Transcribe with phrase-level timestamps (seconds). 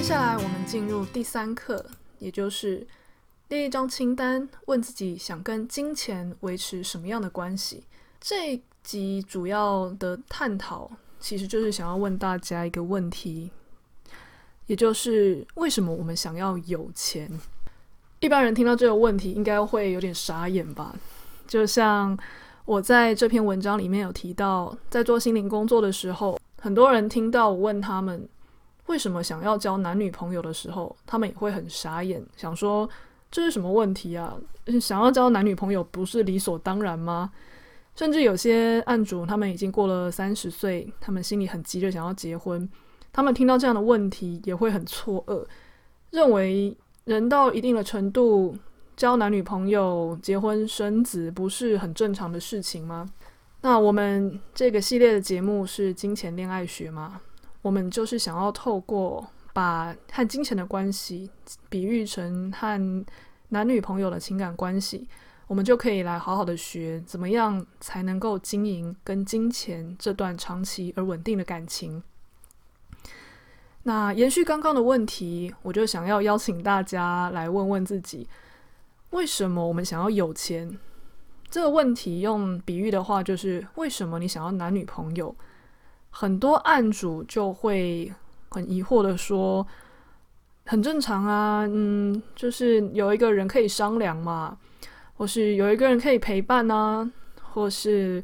[0.00, 1.84] 接下来我们进入第三课，
[2.20, 2.86] 也就是
[3.48, 7.84] 列一张清单，问自己想跟金钱维持什么样的关系。
[8.18, 13.50] 这集主要的探讨，其实就是想要问大家一个问题。
[14.66, 17.30] 也就是为什么我们想要有钱？
[18.20, 20.96] 一般人听到这个问题，应该会有点傻眼吧？
[21.46, 22.18] 就像
[22.64, 28.26] 我在这篇文章里面有提到，在做心灵工作的时候，很多人听到我问他们
[28.90, 32.90] 为什么想要交男女朋友的时候，他们也会很傻眼，想说
[33.30, 34.36] 这是什么问题啊？
[34.80, 37.30] 想要交男女朋友不是理所当然吗？
[37.94, 42.68] 甚至有些案主，他们已经过了三十岁，他们心里很急着想要结婚。
[43.12, 45.46] 他们听到这样的问题也会很错愕，
[46.10, 48.56] 认为人到一定的程度
[48.96, 53.08] 交男女朋友、结婚生子不是很正常的事情吗？
[53.60, 57.20] 那我们这个系列的节目是金钱恋爱学吗？
[57.62, 61.30] 我们就是想要透过把和金钱的关系
[61.68, 63.04] 比喻成和
[63.48, 65.08] 男女朋友的情感关系，
[65.46, 72.02] 我们就可以来好好的学怎么样才能够经营跟金钱这段长期而稳定的感情。
[73.82, 78.28] 那延续刚刚的问题，我就想要邀请大家来问问自己：
[79.10, 80.78] 为什么我们想要有钱？
[81.50, 85.34] 这个问题用比喻的话，就是为什么你想要男女朋友？
[86.10, 88.12] 很多案主就会
[88.50, 89.66] 很疑惑的说
[90.66, 94.56] ：“很正常啊，嗯，就是有一个人可以商量嘛，
[95.16, 97.10] 或是有一个人可以陪伴啊，
[97.52, 98.22] 或是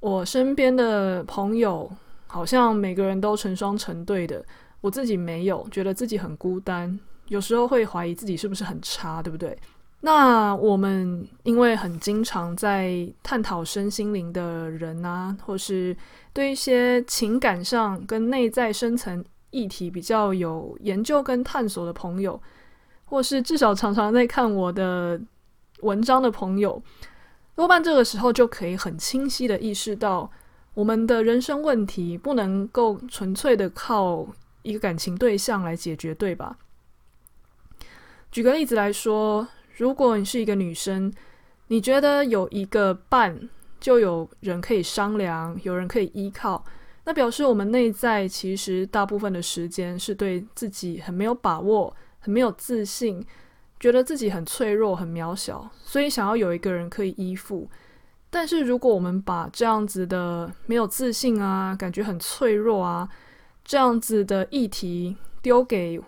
[0.00, 1.90] 我身边的朋友，
[2.26, 4.44] 好像每个人都成双成对的。”
[4.82, 6.98] 我自己没有觉得自己很孤单，
[7.28, 9.56] 有时候会怀疑自己是不是很差，对不对？
[10.04, 15.96] 那我们因为很经常在探讨身心灵的人啊，或是
[16.32, 22.40] 对一些情感上跟内在深层议题比较有研究跟探索的朋友，
[23.04, 25.20] 或是至少常常在看我的
[25.82, 26.82] 文章的朋友，
[27.54, 30.28] 多半这个时候就可以很清晰的意识到，
[30.74, 34.26] 我们的人生问题不能够纯粹的靠
[34.62, 36.58] 一个感情对象来解决，对吧？
[38.32, 39.46] 举个例子来说，
[39.82, 41.12] 如果你是一个女生，
[41.66, 43.48] 你觉得有一个伴，
[43.80, 46.64] 就有人可以商量，有人可以依靠，
[47.02, 53.26] 那表示我们内在其实大部分的时间是对自己很没有把握，很没有自信，
[53.80, 57.68] 觉得自己很脆弱、很渺小，所以想要有一个人可以依附。
[58.30, 63.08] 但是如果我们把这样子的没有自信啊，感觉很脆弱啊，
[63.64, 66.00] 这样子的议题丢给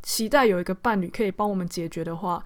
[0.00, 2.44] 期待有一个伴侣可以帮我们解决的话，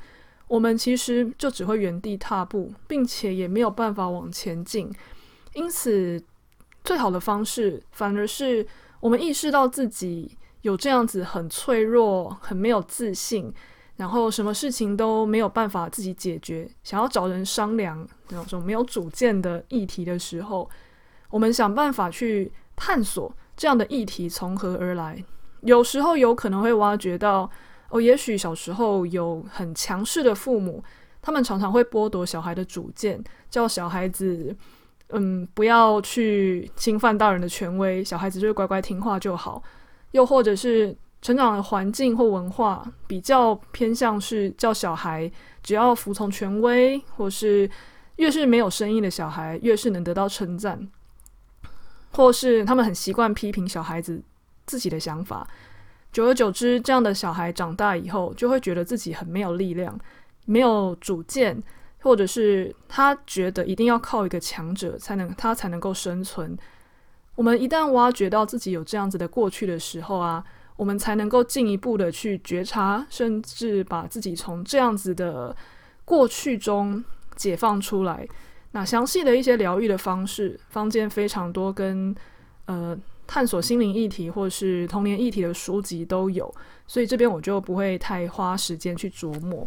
[0.51, 4.93] 我们其实就只会原地踏步，并且也没有办法往前进。
[5.55, 6.21] 因此，
[6.83, 8.67] 最好的方式反而是
[8.99, 13.55] 我们意识到自己有这样子很脆弱、很没有自信，
[13.95, 20.69] 然后什么事情都没有办法自己解决，想要找人商量那种没有主见的议题的时候，
[21.31, 23.33] 我们想办法去探索。
[23.57, 25.23] 这样的议题从何而来？
[25.61, 27.49] 有时候有可能会挖掘到，
[27.91, 30.83] 哦，也许小时候有很强势的父母，
[31.21, 34.57] 他们常常会剥夺小孩的主见，叫小孩子，
[35.09, 39.63] 嗯，不要去侵犯大人的权威，小孩子就乖乖听话就好。
[40.13, 45.31] 又或者是成长的环境或文化比较偏向是叫小孩
[45.63, 47.71] 只要服从权威，或是
[48.17, 50.89] 越是没有声音的小孩，越是能得到称赞。
[52.13, 54.21] 或是他们很习惯批评小孩子
[54.67, 55.47] 自己的想法，
[56.13, 59.99] 久而久之，这样的小孩长大以后就会觉得自己很没有力量，
[60.47, 61.63] 没有主见，
[62.01, 66.57] 或者是他觉得一定要靠一个强者才能他才能够生存。
[67.37, 70.45] 我们一旦挖掘到自己有这样子的过去的时候啊，
[70.77, 75.57] 我们才能够进一步的去觉察，甚至把自己从这样子的
[76.05, 77.03] 过去中
[77.37, 78.27] 解放出来。
[78.73, 82.15] 那详细的一些疗愈的方式，坊间非常多，跟
[82.67, 82.97] 呃
[83.31, 86.53] 探索心灵议题或是童年议题的书籍都有，
[86.89, 89.65] 所以这边我就不会太花时间去琢磨。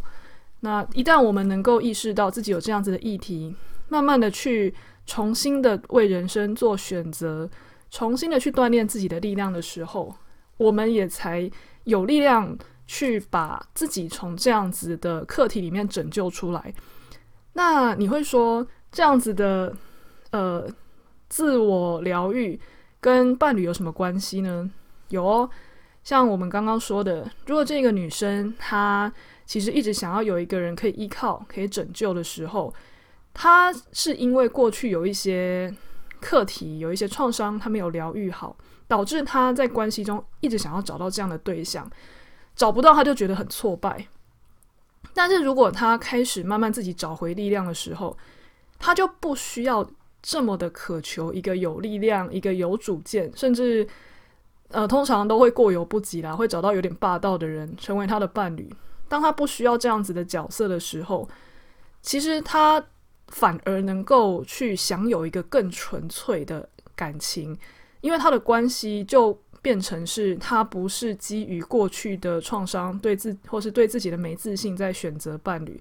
[0.59, 3.55] 那一旦我们能够意识到自己有这样子的议题，
[3.87, 4.73] 慢慢的去
[5.05, 7.49] 重新的为人生做选择，
[7.89, 10.13] 重新的去锻炼自己的力量的时候，
[10.57, 11.49] 我们也才
[11.85, 16.73] 有力量去把自己从这样子的课题里面拯救出来。
[17.53, 19.73] 那你会说，这样子的
[20.31, 20.67] 呃
[21.29, 22.59] 自我疗愈
[23.03, 24.71] 跟伴侣有什么关系呢？
[25.09, 25.49] 有哦，
[26.05, 29.11] 像我们刚刚说的，如果这个女生她
[29.45, 32.73] 其实一直想要有一个人可以依靠、可以拯救的时候，
[33.33, 35.75] 她是因为过去有一些
[36.21, 38.55] 课题、有一些创伤，她没有疗愈好，
[38.87, 41.85] 导致她在关系中一直想要找到这样的对象，
[42.55, 44.07] 找不到她就觉得很挫败。
[45.13, 48.17] 但是如果她开始慢慢自己找回力量的时候，
[48.79, 49.85] 她就不需要
[50.23, 53.85] 这么的渴求一个有力量、一个有主见，甚至
[54.69, 58.67] 呃，通常都会过犹不及啦，会找到有点霸道的人成为他的伴侣。
[59.07, 61.29] 当他不需要这样子的角色的时候，
[62.01, 62.83] 其实他
[63.27, 67.55] 反而能够去享有一个更纯粹的感情，
[68.01, 75.79] 因为他的关系就变成是他不是基于过去的创伤对自或是对自己的没自信在选择伴侣，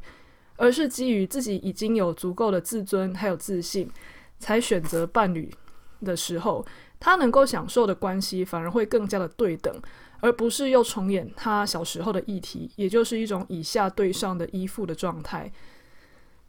[0.56, 3.90] 而是基于自己已经有足够的自尊还有自信
[4.42, 5.48] 才选择伴侣
[6.04, 6.66] 的时候，
[6.98, 9.72] 他能够享受的关系反而会更加的对等。
[10.24, 15.50] 而不是又重演他小时候的议题，也就是一种以下对上的依附的状态。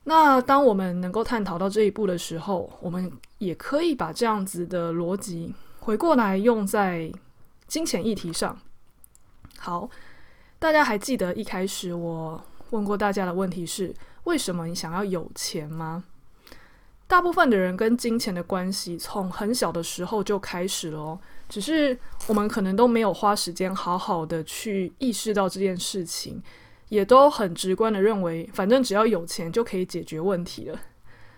[0.04, 7.12] 那当我们能够探讨到这一步的时候，我们也可以把这样子的逻辑回过来用在
[7.66, 8.56] 金钱议题上。
[9.58, 9.90] 好，
[10.60, 12.40] 大家还记得一开始我
[12.70, 13.92] 问过大家的问题是：
[14.26, 16.04] 为什么你想要有钱吗？
[17.08, 21.20] 大部分的人跟金钱的关系从很小的时候就开始了哦。
[21.48, 21.96] 只是
[22.28, 26.42] 我们可能都没有花时间好好的去意识到这件事情，
[26.90, 30.80] 也都很直观的认为，反正只要有钱就可以解决问题了。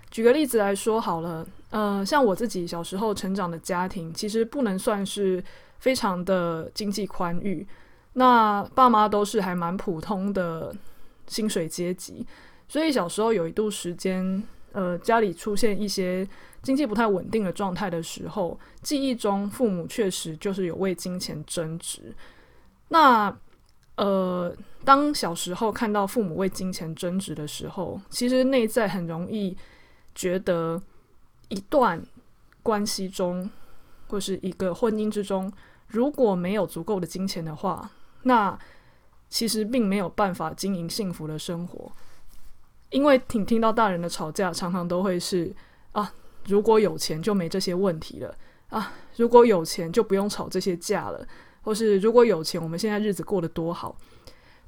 [0.10, 5.44] 举个例子来说好了，呃，像我自己小时候成长的家庭，其实不能算是
[5.80, 7.68] 非常的经济宽裕，
[8.14, 10.74] 那爸妈都是还蛮普通的
[11.28, 12.26] 薪水阶级，
[12.70, 14.42] 所以小时候有一度时间，
[14.76, 16.28] 呃，家里出现一些。
[16.66, 22.12] 经济不太稳定的状态的时候，记忆中父母确实就是有为金钱争执。
[22.88, 23.38] 那
[23.98, 24.52] 呃，
[24.84, 29.56] 当小时候看到父母为金钱争执的时候，其实内在很容易
[30.16, 30.82] 觉得，
[31.50, 32.04] 一段
[32.64, 33.48] 关系中
[34.08, 35.54] 或是一个婚姻之中，
[35.86, 37.88] 如果没有足够的金钱的话，
[38.24, 38.58] 那
[39.30, 41.92] 其实并没有办法经营幸福的生活。
[42.96, 45.54] 因为听听到大人的吵架，常常都会是
[45.92, 46.14] 啊。
[46.46, 48.34] 如果有钱就没这些问题了
[48.70, 48.94] 啊！
[49.18, 51.28] 如果有钱就不用吵这些架了，
[51.64, 53.98] 或是如果有钱，我们现在日子过得多好。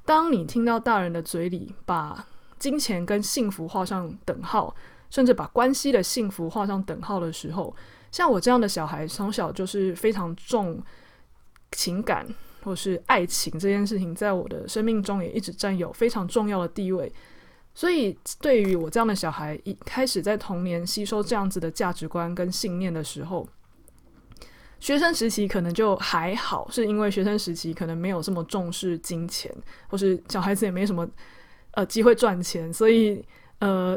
[0.04, 2.26] 当你听到大人的嘴里把
[2.58, 4.74] 金钱跟幸福画上等号，
[5.08, 7.74] 甚至把关系的幸福画上等号的时候，
[8.12, 10.82] 像我这样的小孩，从小就是非常重
[11.72, 12.26] 情感
[12.62, 17.10] 或是爱情这件事情，在我的生命中也一直占有非常重要的地位。
[17.78, 23.48] 所以，对于我这样的小孩，一开始在童年吸收这样子的价值观跟信念的时候，
[24.80, 29.54] 学生时期可能就还好，是因为学生时期可能没有这么重视金钱，
[29.86, 31.08] 或是小孩子也没什么
[31.70, 33.24] 呃机会赚钱，所以
[33.60, 33.96] 呃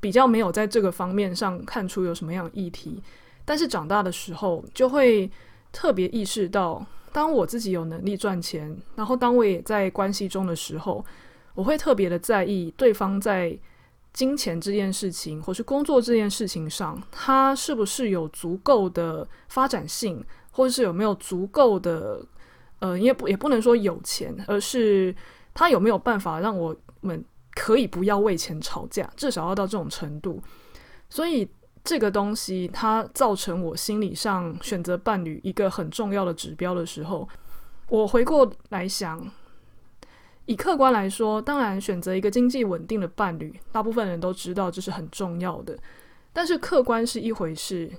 [0.00, 3.00] 比较没有在这个方面上看出有什么样的议题。
[3.44, 5.30] 但是长大的时候，就会
[5.70, 11.06] 特别意识到，当我自己有能力赚钱，然后当我也在关系中的时候。
[11.58, 13.58] 我会特别的在意对方在
[14.12, 22.24] 金钱这件事情，或是工作这件事情上，他是不是有足够的发展性，或者是有没有足够的，
[22.78, 25.12] 呃，也不也不能说有钱，而是
[25.52, 27.24] 他有没有办法让我们
[27.56, 30.40] 可以不要为钱吵架，至少要到这种程度。
[31.08, 31.48] 所以
[31.82, 37.28] 这个东西它造成我心理上选择伴侣一个很重要的指标的时候，
[37.88, 39.28] 我回过来想。
[40.48, 45.78] 以客观来说，当然选择一个经济稳定的伴侣，大部分人都知道这是很重要的。
[46.32, 47.92] 但是客观是一回事，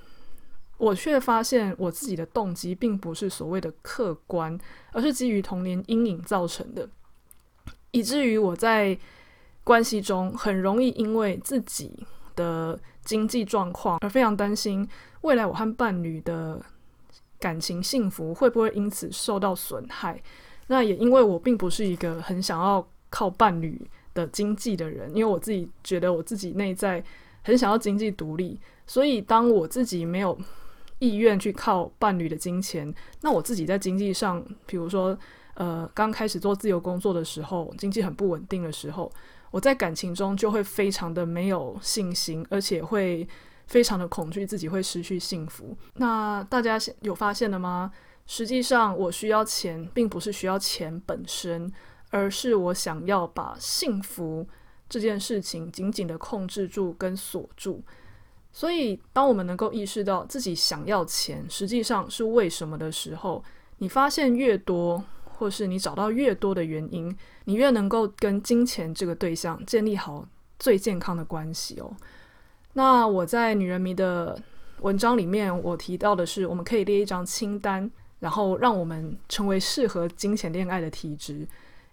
[0.79, 4.57] 我却发现我自己的动机并不是所谓的客观，
[4.91, 6.89] 而是基于童年阴影造成的，
[7.91, 8.97] 以至于我在
[9.63, 12.03] 关系中很容易因为自己
[12.35, 14.89] 的经济状况而非常担心
[15.21, 16.59] 未来我和伴侣的
[17.39, 20.19] 感情幸福会不会因此受到损害。
[20.71, 23.81] 那也因为我并不是一个很想要靠伴侣
[24.13, 27.03] 的经济的人，因为我自己觉得我自己内在
[27.41, 30.37] 很想要经济独立，所以当我自己没有
[30.99, 35.17] 意愿去靠伴侣的金钱，那我自己在经济上，比如说
[35.55, 39.11] 呃刚开始做自由工作的时候，经济很不稳定的时候，
[39.49, 43.27] 我在感情中就会非常的没有信心，而且会
[43.65, 45.75] 非常的恐惧自己会失去幸福。
[45.95, 47.91] 那大家有发现了吗？
[48.31, 51.69] 实际上，我需要钱，并不是需要钱本身，
[52.11, 54.47] 而是我想要把幸福
[54.87, 57.83] 这件事情紧紧的控制住跟锁住。
[58.53, 63.43] 所以，当我们能够意识到自己想要钱，实际上是为什么的时候，
[63.79, 70.23] 你发现越多，或是你找到越多的原因，你越能够跟金钱这个对象建立好
[70.59, 71.91] 最健康的关系哦。
[72.73, 74.39] 那我在女人迷的
[74.81, 81.47] 文章里面，我提到的是，我们可以列一张清单，然后让我们成为适合金钱恋爱的体质。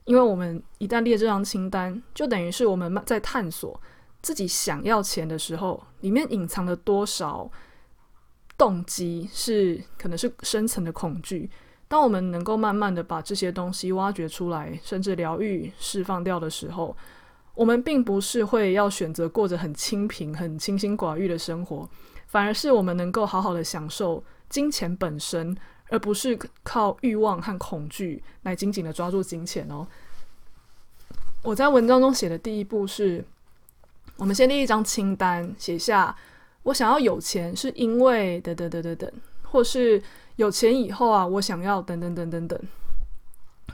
[0.05, 3.81] 因为我们一旦列这张清单，就等于是我们在探索
[4.23, 7.51] 自己想要钱的时候，里面隐藏了多少
[8.57, 11.51] 动机，是可能是深层的恐惧。
[11.89, 16.97] 当我们能够慢慢的把这些东西挖掘出来，甚至疗愈、释放掉的时候，
[17.55, 21.89] 我们并不是会要选择过着很清贫、很清心寡欲的生活，
[22.27, 25.57] 反而是我们能够好好的享受金钱本身，
[25.89, 29.87] 而不是靠欲望和恐惧来紧紧的抓住金钱哦。
[31.43, 33.25] 我在文章中写的第一步是，
[34.17, 36.17] 我们先列一张清单，写下
[36.65, 39.13] 我想要有钱是因为等等等等等，
[39.43, 40.03] 或是。
[40.37, 42.61] 有钱以后啊，我想要等等等等等。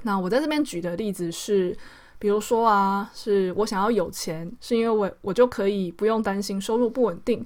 [0.03, 1.77] 那我在这边举的例子是，
[2.21, 7.45] 比如说啊，是我想要有钱，是因为我我就可以不用担心收入不稳定，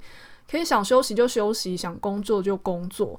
[0.50, 3.18] 可以想休息就休息，想工作就工作。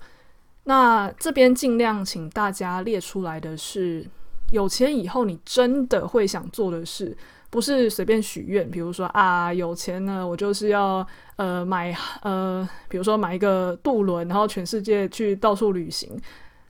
[0.67, 4.05] 那这边尽量请大家列出来的是，
[4.51, 7.15] 有钱以后你真的会想做的事。
[7.49, 11.07] 不是随便许愿，比如说啊，有钱呢，我就是要
[11.37, 16.19] 呃买呃，比如说买一个渡轮，然后全世界去到处旅行。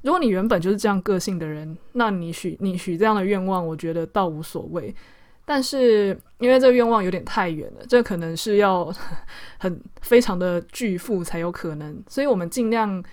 [0.03, 4.93] 如果你原本就是这样个性的人，那你许你许这样的愿望，我觉得倒无所谓。
[5.43, 8.93] 但是因为这个愿望有点太远了，这可能是要
[9.57, 13.03] 很非常的巨富才有可能，所以我们尽量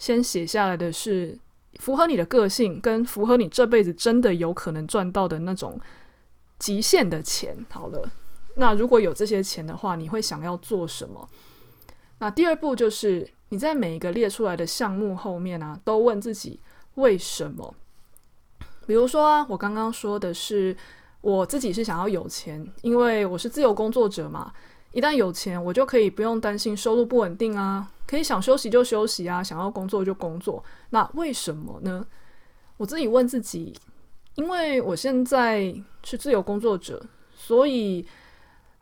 [0.00, 1.38] 先写下来的是
[1.78, 5.78] 符合你的个性，跟符合你这辈子真的有可能赚到的那种。
[6.58, 8.10] 极限的钱好了，
[8.56, 11.26] 那如果有这些钱的话，你会想要做什么？
[12.18, 16.60] 那第二步就是你在每一个列出来的项目后面啊，都问自己
[16.96, 17.74] 为什么。
[18.86, 20.76] 比如说啊，我刚刚说的是
[21.22, 24.52] 我自己是想要有钱，因为我是自由工作者嘛。
[24.92, 30.62] 一旦有钱，我就可以不用担心收入不稳定啊，可以想休息就休息啊，想要工作就工作。
[30.90, 32.04] 那为什么呢？
[32.76, 33.72] 我自己问自己。
[34.36, 35.74] 因为我现在
[36.04, 37.02] 是自由工作者，
[37.34, 38.06] 所以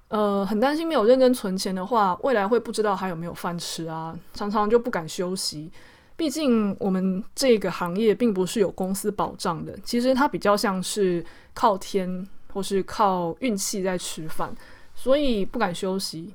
[0.09, 5.73] 呃很担心没有认真存钱的话，未来会不知道还有没有饭吃啊，常常就不敢休息。
[6.17, 14.55] 毕竟我们这个行业并不是有公司保障的，其实它比较像是靠天或是靠运气在吃饭，
[14.95, 16.33] 所以不敢休息。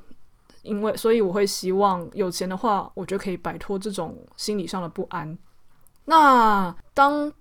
[0.64, 5.38] 因为所以我会希望有钱的话，我就可以摆脱这种心理上的不安。
[6.06, 7.32] 那当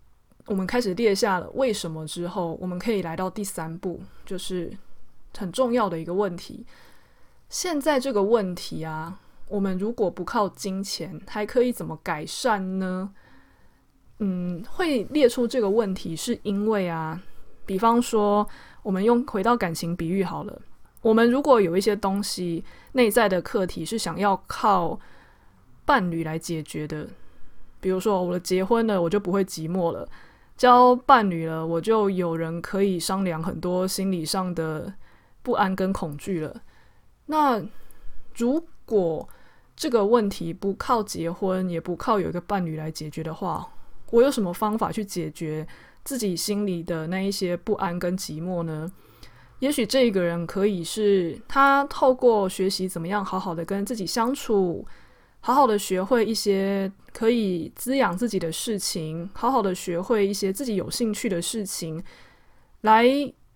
[0.46, 4.70] 我们开始列下了为什么之后，我们可以来到第三步，就是
[5.36, 6.66] 很重要的一个问题。
[7.48, 13.10] 现在这个问题啊，我们如果不靠金钱，还可以怎么改善呢？
[14.18, 17.20] 嗯，会列出这个问题，是因为啊，
[17.66, 18.48] 比方说，
[18.82, 20.60] 我们用回到感情比喻好了，
[21.02, 24.98] 我们如果有一些东西内在的课题是想要靠
[25.84, 27.08] 伴侣来解决的，
[27.80, 30.08] 比如说，我结婚了，我就不会寂寞了。
[30.56, 34.94] 交伴侣了，我就有人可以商量很多心理上的
[35.42, 36.54] 不安跟恐惧了。
[37.26, 37.60] 那
[38.36, 39.28] 如果
[39.74, 43.66] 这个问题不靠结婚，也不靠有一个伴侣来解决的话，
[44.10, 45.66] 我有什么方法去解决
[46.04, 48.92] 自己心里的那一些不安跟寂寞呢？
[49.62, 54.84] 也许这个人可以是他透过学习怎么样好好的跟自己相处。
[55.38, 62.02] 好好的学会一些可以滋养自己的事情，好好的学会一些自己有兴趣的事情，
[62.80, 63.06] 来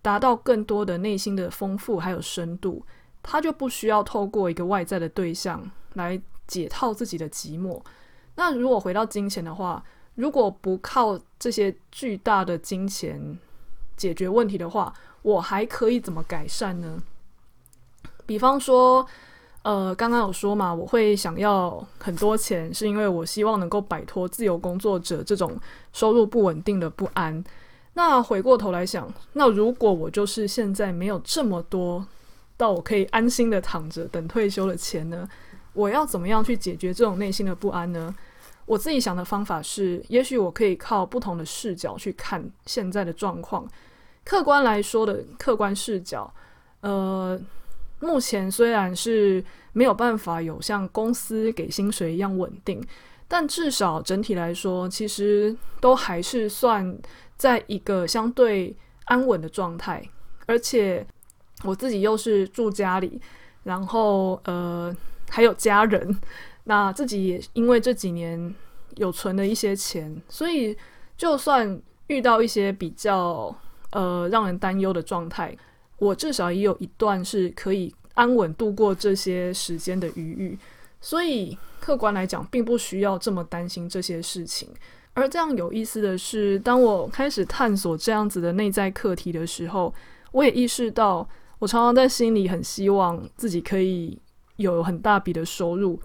[0.01, 2.85] 达到更多的内心的丰富还有深度。
[3.21, 7.81] 他就不需要透过一个外在的对象来解套自己的寂寞。
[8.35, 9.83] 那如果回到金钱的话，
[10.15, 13.37] 如果不靠这些巨大的金钱
[13.95, 17.01] 解决问题的话，我还可以怎么改善呢？
[18.25, 19.07] 比方说。
[19.63, 25.59] 呃，刚刚有说嘛，我会想要很多钱，是因为我希望能够摆脱自由工作者这种
[25.91, 27.43] 收入不稳定的不安。
[27.95, 32.07] 那回过头来想，那如果我就是现在没有这么多，
[32.55, 35.27] 到我可以安心的躺着等退休的钱呢？
[35.73, 38.15] 我要怎么样去解决这种内心的不安呢？
[38.67, 43.67] 我自己想的方法是，也许我可以靠不同的视角去看现在的状况。
[44.27, 46.33] 客观来说的客观视角，
[46.81, 47.39] 呃。
[47.99, 49.43] 目前虽然是
[49.73, 52.79] 没有办法有像公司给薪水一样稳定，
[53.27, 56.95] 但至少整体来说，其实都还是算
[57.37, 59.99] 在一个相对安稳的状态。
[60.45, 61.03] 而且
[61.63, 63.19] 我自己又是住家里，
[63.63, 64.95] 然后呃
[65.31, 66.15] 还有家人，
[66.65, 68.53] 那自己也因为这几年
[68.97, 70.77] 有存了一些钱，所以
[71.17, 73.55] 就算遇到一些比较
[73.91, 75.55] 呃让人担忧的状态，
[75.97, 80.57] 我至少也有一段是可以安稳度过这些时间的余裕。
[80.99, 84.67] 所以客观来讲，并不需要这么担心这些事情。
[85.13, 89.93] 而这样有意思的是，当我开始探索这样子的内在课题的时候，
[90.31, 91.27] 我也意识到，
[91.59, 94.19] 我常常在心里很希望自己可以
[94.57, 95.99] 有很大笔的收入。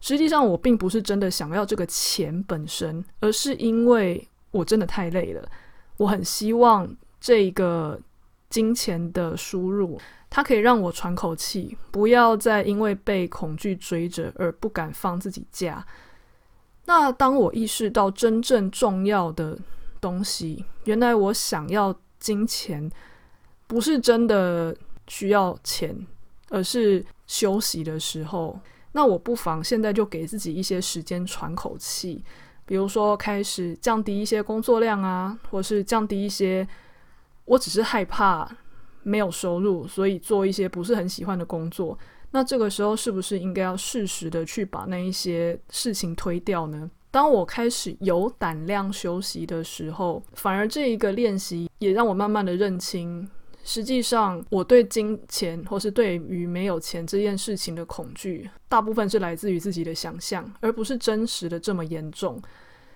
[0.00, 5.48] 实际上，我并不是真的想要这个钱本身，而是因为我真的太累了。
[5.96, 6.88] 我很希望
[7.22, 7.98] 这个
[8.50, 9.98] 金钱的输入。
[10.28, 15.86] 它可以让我喘口气，不要再因为被恐惧追着而不敢放自己假。
[16.86, 19.58] 那当我意识到真正重要的
[20.00, 22.90] 东西，原来我想要金钱，
[23.66, 24.74] 不是真的
[25.06, 25.94] 需要钱，
[26.48, 28.58] 而是休息的时候，
[28.92, 32.24] 那我不妨现在就给自己一些时间喘口气，
[32.64, 36.66] 比如说开始降低一些工作量啊，或是降低一些，
[37.44, 38.50] 我只是害怕。
[39.04, 41.98] 没有收入，所以做一些不是很喜欢的工作。
[42.30, 46.88] 那这个时候是不是应该要适时的去把那一些事情推掉呢？
[47.10, 53.28] 当我开始有胆量休息的时候，反而这一个练习也让我慢慢的认清，
[53.64, 62.40] 实际上我对金钱或是对于没有钱这件事情的恐惧，大部分是来自于自己的想象，而不是真实的这么严重。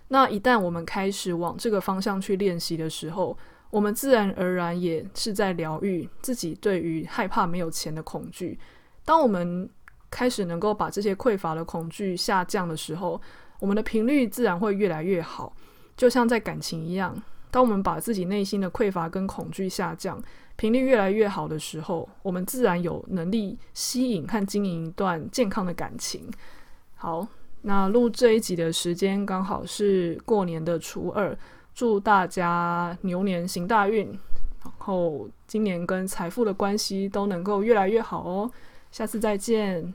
[0.07, 3.37] 那一旦我们开始往这个方向去练习的时候，
[3.71, 8.59] 我们自然而然也是在疗愈自己对于害怕没有钱的恐惧。
[9.05, 9.69] 当我们
[10.11, 13.21] 开始能够把这些匮乏的恐惧下降的时候，
[13.59, 15.55] 我们的频率自然会越来越好。
[15.97, 17.21] 就像在感情一样，
[17.51, 20.23] 当我们把自己内心的匮乏跟恐惧下降，
[20.57, 26.31] 频率越来越好的时候，我们自然有能力吸引和经营一段健康的感情。
[26.95, 27.27] 好，
[27.63, 31.37] 那录这一集的时间刚好是过年的初二。
[31.77, 34.09] 祝大家牛年行大运，
[34.65, 38.51] 然后今年跟财富的关系都能够越来越好哦。
[38.91, 39.93] 下次再见。